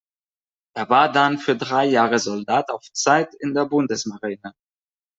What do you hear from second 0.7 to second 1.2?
Er war